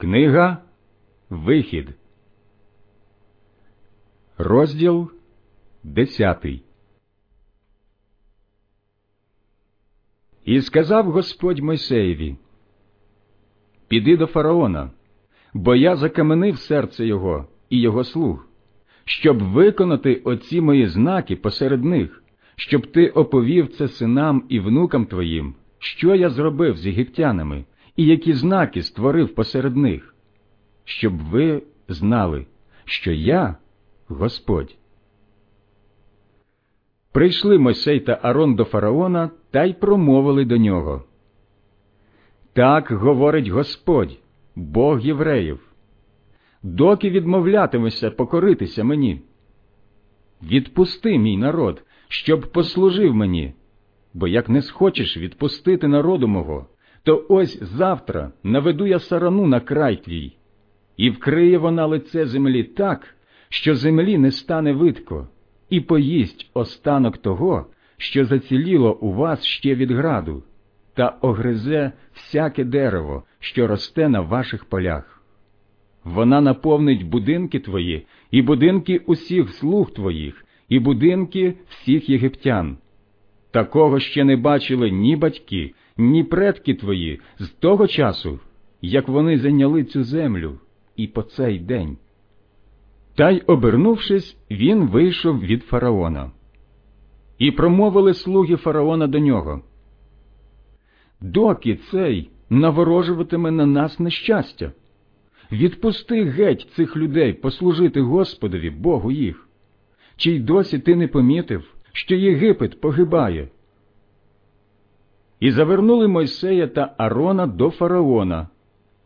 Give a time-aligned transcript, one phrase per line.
[0.00, 0.56] Книга
[1.30, 1.88] Вихід,
[4.36, 5.10] розділ
[5.82, 6.62] десятий.
[10.44, 12.36] І сказав Господь Мойсеєві,
[13.88, 14.90] Піди до фараона,
[15.54, 18.46] бо я закаменив серце його і його слуг,
[19.04, 22.22] щоб виконати оці мої знаки посеред них,
[22.56, 27.64] щоб ти оповів це синам і внукам твоїм, що я зробив з єгиптянами,
[27.98, 30.14] і які знаки створив посеред них,
[30.84, 32.46] щоб ви знали,
[32.84, 33.56] що я
[34.08, 34.76] Господь.
[37.12, 41.04] Прийшли Мойсей та Арон до фараона та й промовили до нього.
[42.52, 44.18] Так говорить Господь,
[44.56, 45.60] Бог євреїв,
[46.62, 49.22] доки відмовлятимешся покоритися мені.
[50.42, 53.54] Відпусти мій народ, щоб послужив мені,
[54.14, 56.66] бо як не схочеш відпустити народу мого,
[57.08, 60.32] то ось завтра наведу я сарану на край твій,
[60.96, 63.16] і вкриє вона лице землі так,
[63.48, 65.28] що землі не стане видко,
[65.70, 70.42] і поїсть останок того, що заціліло у вас ще від граду,
[70.94, 75.22] та огризе всяке дерево, що росте на ваших полях.
[76.04, 82.78] Вона наповнить будинки твої, і будинки усіх слуг твоїх, і будинки всіх єгиптян.
[83.50, 88.38] Такого ще не бачили ні батьки, ні предки твої з того часу,
[88.82, 90.58] як вони зайняли цю землю,
[90.96, 91.96] і по цей день.
[93.14, 96.30] Та й, обернувшись, він вийшов від фараона.
[97.38, 99.62] І промовили слуги фараона до нього.
[101.20, 104.72] Доки цей наворожуватиме на нас нещастя?
[105.52, 109.48] Відпусти геть цих людей послужити Господові, Богу їх.
[110.16, 113.48] Чи й досі ти не помітив, що Єгипет погибає?
[115.40, 118.48] І завернули Мойсея та Арона до фараона,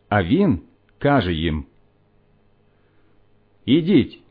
[0.08, 0.61] а він
[0.98, 1.64] каже їм
[3.66, 4.22] Ідіть,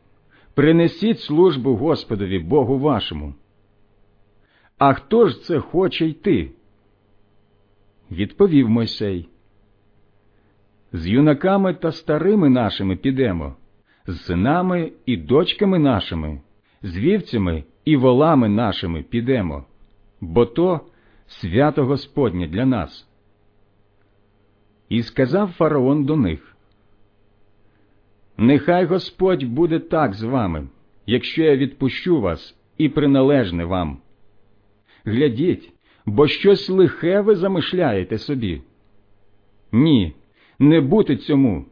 [0.54, 3.34] принесіть службу Господові Богу вашому.
[4.78, 6.50] А хто ж це хоче йти?
[8.10, 9.28] Відповів Мойсей.
[10.92, 13.56] З юнаками та старими нашими підемо,
[14.06, 16.40] з синами і дочками нашими,
[16.82, 19.64] з вівцями і волами нашими підемо,
[20.20, 20.80] бо то
[21.40, 23.08] свято Господнє для нас.
[24.88, 26.56] І сказав фараон до них
[28.36, 30.68] Нехай Господь буде так з вами,
[31.06, 33.98] якщо я відпущу вас і приналежне вам.
[35.04, 35.72] Глядіть,
[36.06, 38.62] бо щось лихе ви замишляєте собі.
[39.72, 40.14] Ні,
[40.58, 41.64] не бути цьому.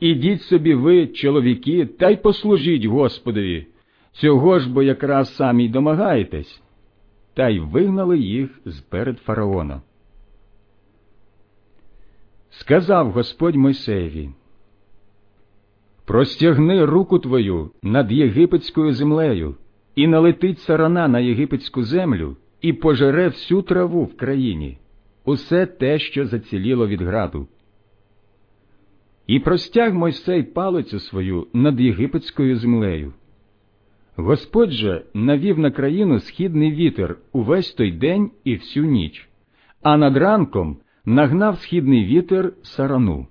[0.00, 3.66] Ідіть собі ви, чоловіки, та й послужіть Господові.
[4.12, 6.62] Цього ж бо якраз самі й домагаєтесь.
[7.36, 9.82] Та й вигнали їх з перед фараона.
[12.50, 14.30] Сказав Господь Мойсеєві
[16.04, 19.54] Простягни руку твою над єгипетською землею,
[19.94, 24.78] і налетить сарана на єгипетську землю, і пожере всю траву в країні,
[25.24, 27.48] усе те, що заціліло від граду.
[29.26, 33.12] І простяг Мойсей палицю свою над єгипетською землею.
[34.16, 39.28] Господь же навів на країну східний вітер увесь той день і всю ніч,
[39.82, 43.26] а над ранком нагнав східний вітер сарану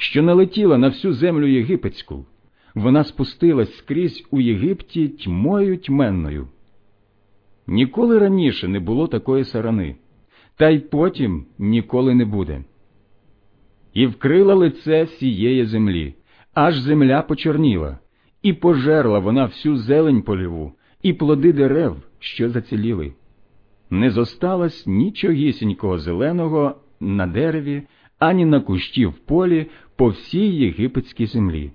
[0.00, 2.26] що налетіла на всю землю єгипетську,
[2.74, 6.48] вона спустилась скрізь у Єгипті тьмою тьменною.
[7.66, 9.96] Ніколи раніше не було такої сарани,
[10.56, 12.64] та й потім ніколи не буде.
[13.94, 16.14] І вкрила лице всієї землі,
[16.54, 17.98] аж земля почорніла,
[18.42, 23.12] і пожерла вона всю зелень поліву, і плоди дерев, що заціліли.
[23.90, 27.82] Не зосталось нічогісінького зеленого на дереві,
[28.18, 31.72] ані на кущі в полі по всій єгипетській землі.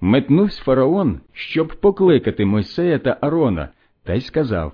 [0.00, 3.68] Метнувся фараон, щоб покликати Мойсея та Арона,
[4.04, 4.72] та й сказав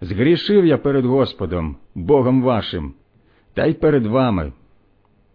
[0.00, 2.94] Згрішив я перед Господом, Богом вашим,
[3.54, 4.52] та й перед вами.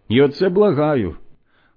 [0.08, 1.16] І оце благаю.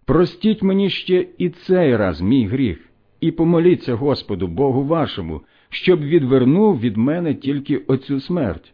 [0.05, 2.89] Простіть мені ще і цей раз мій гріх,
[3.19, 8.73] і помоліться Господу Богу вашому, щоб відвернув від мене тільки оцю смерть.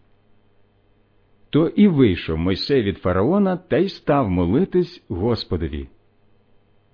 [1.49, 5.87] То і вийшов Мойсей від фараона та й став молитись Господові.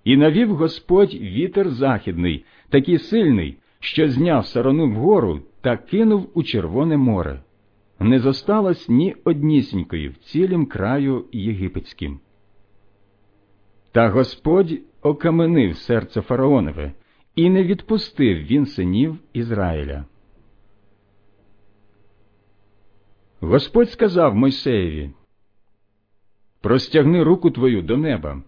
[0.03, 6.97] І навів Господь вітер західний, такий сильний, що зняв сарану вгору та кинув у Червоне
[6.97, 7.41] море.
[7.99, 12.19] Не зосталось ні однісінької в цілім краю єгипетським.
[13.93, 16.91] Та Господь окаменив серце фараонове,
[17.35, 20.05] і не відпустив він синів Ізраїля.
[23.39, 25.11] Господь сказав Мойсеєві,
[26.61, 28.41] простягни руку твою до неба,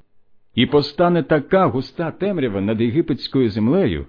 [0.56, 4.06] і постане така густа темрява над єгипетською землею,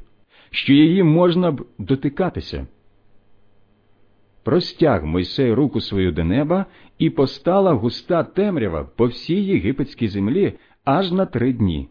[0.51, 2.67] що її можна б дотикатися.
[4.43, 6.67] Простяг Мойсей руку свою до неба,
[6.99, 10.55] і постала густа темрява по всій єгипетській землі
[10.87, 11.89] аж на три дні.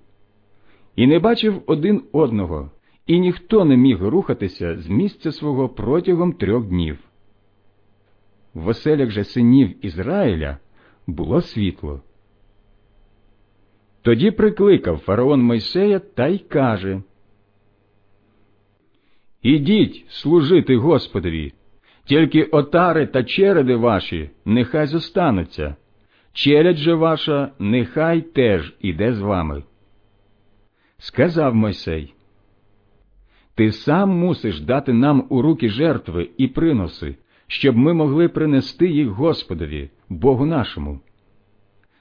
[0.96, 2.72] І не бачив один одного,
[3.08, 7.00] і ніхто не міг рухатися з місця свого протягом трьох днів.
[8.54, 10.58] В оселях же синів Ізраїля
[11.08, 12.02] було світло.
[14.02, 17.02] Тоді прикликав фараон Мойсея та й каже
[19.42, 21.54] Ідіть служити Господові,
[22.06, 25.76] тільки отари та череди ваші нехай зостануться,
[26.36, 29.64] челядь же ваша нехай теж іде з вами.
[30.98, 32.14] Сказав Мойсей,
[33.56, 37.16] Ти сам мусиш дати нам у руки жертви і приноси,
[37.48, 41.00] щоб ми могли принести їх Господові, Богу нашому.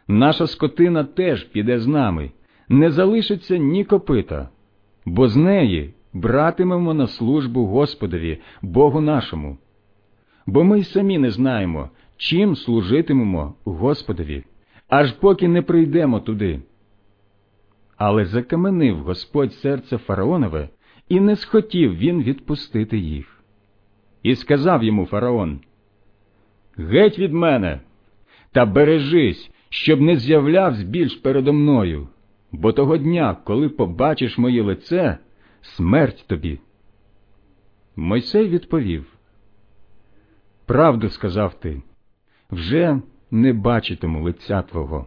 [0.09, 2.31] Наша скотина теж піде з нами,
[2.69, 4.49] не залишиться ні копита,
[5.07, 9.59] бо з неї братимемо на службу Господові, Богу нашому.
[10.47, 14.45] Бо ми й самі не знаємо, чим служитимемо Господові,
[14.89, 16.61] аж поки не прийдемо туди.
[17.97, 20.69] Але закаменив Господь серце фараонове,
[21.09, 23.43] і не схотів він відпустити їх.
[24.23, 25.61] І сказав йому фараон
[26.77, 27.81] Геть від мене,
[28.53, 32.09] та бережись, щоб не з'являвсь більш передо мною,
[32.53, 35.19] бо того дня, коли побачиш моє лице,
[35.63, 36.59] смерть тобі.
[37.97, 39.07] Мойсей відповів
[40.67, 41.83] Правду сказав ти,
[42.51, 43.01] вже
[43.31, 45.07] не бачитиму лиця твого.